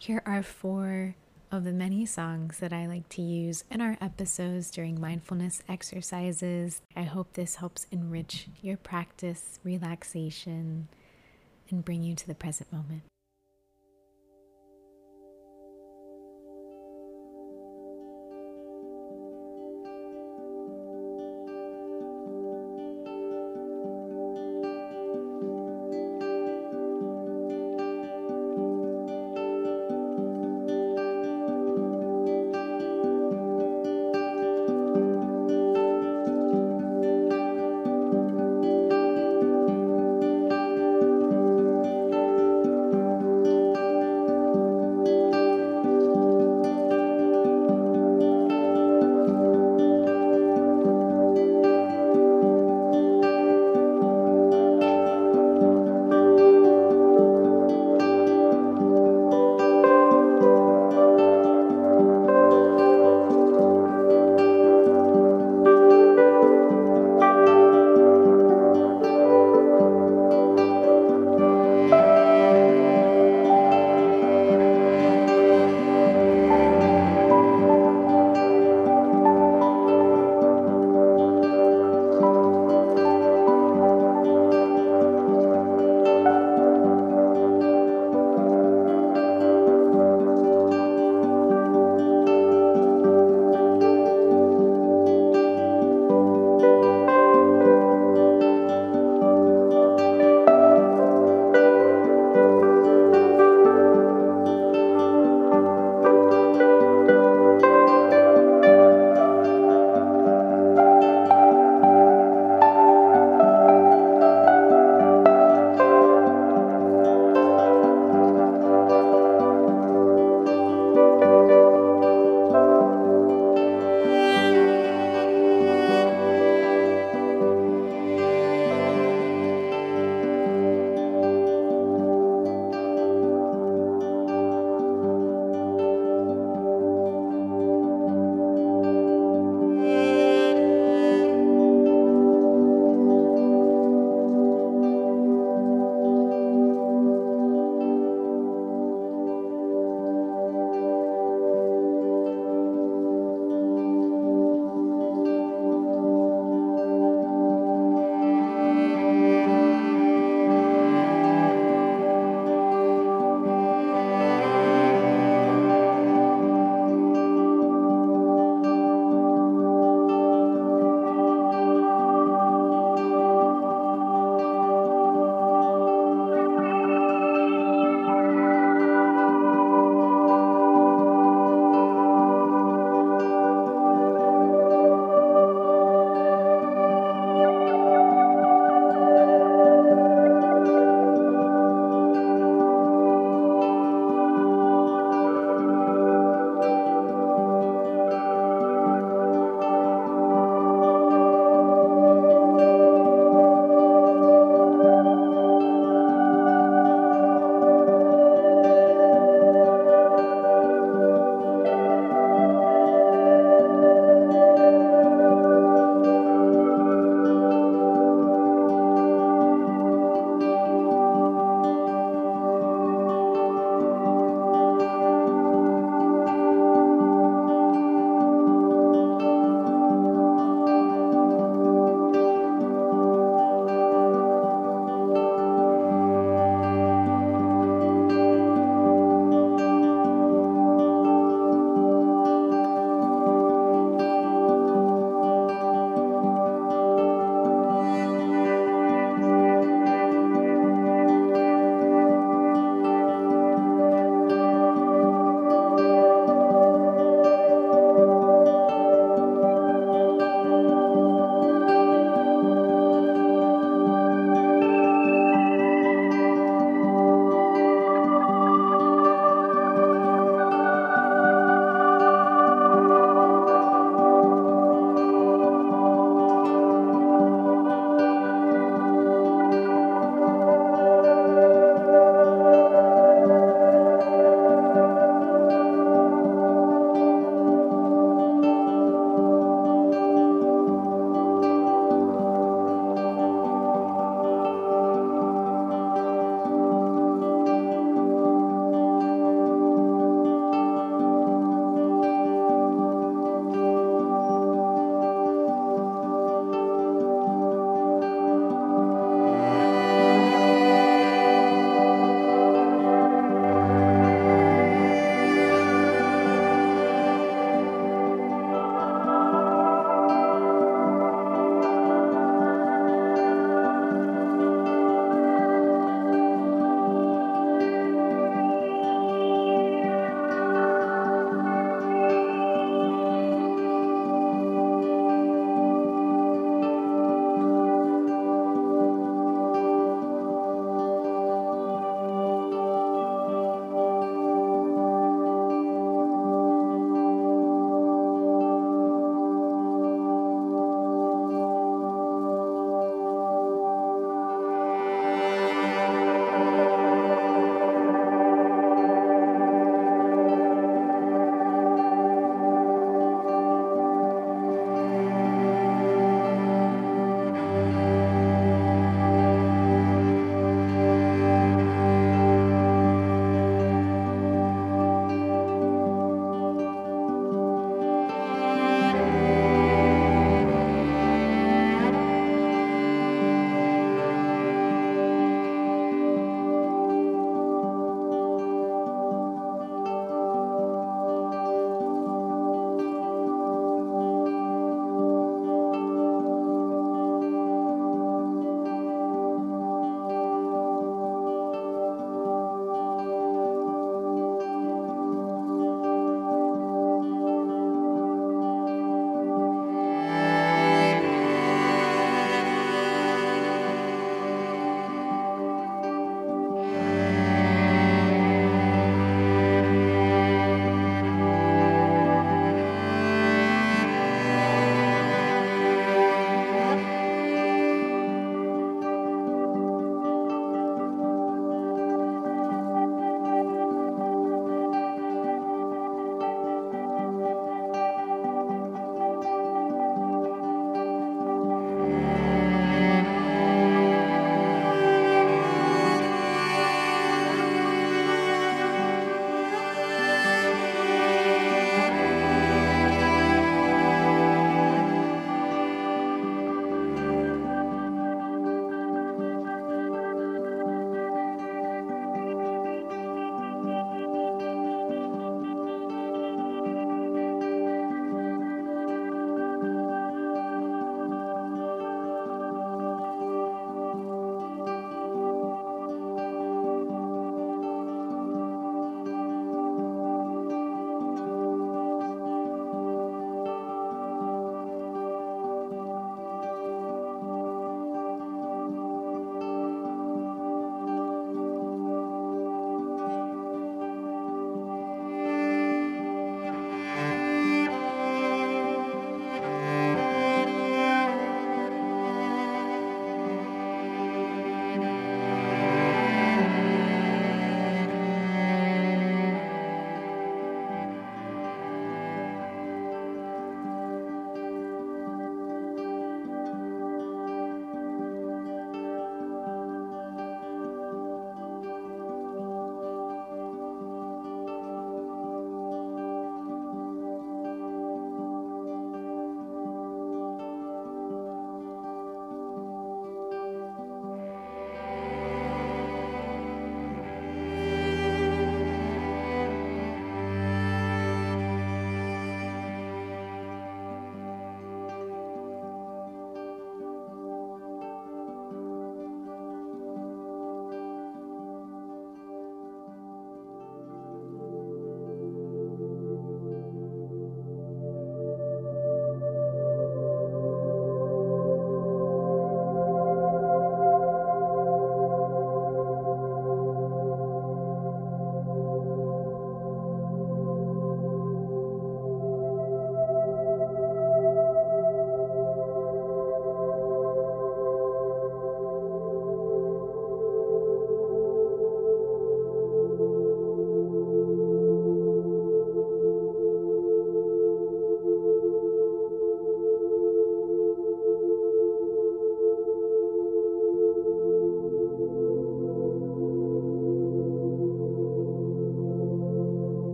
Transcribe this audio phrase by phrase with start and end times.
[0.00, 1.14] Here are four
[1.52, 6.80] of the many songs that I like to use in our episodes during mindfulness exercises.
[6.96, 10.88] I hope this helps enrich your practice, relaxation,
[11.68, 13.09] and bring you to the present moment.